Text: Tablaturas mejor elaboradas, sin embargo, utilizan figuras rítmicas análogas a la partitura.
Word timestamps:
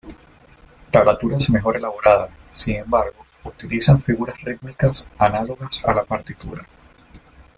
Tablaturas 0.89 1.47
mejor 1.51 1.77
elaboradas, 1.77 2.31
sin 2.53 2.77
embargo, 2.77 3.23
utilizan 3.43 4.01
figuras 4.01 4.41
rítmicas 4.41 5.05
análogas 5.19 5.79
a 5.85 5.93
la 5.93 6.03
partitura. 6.05 6.65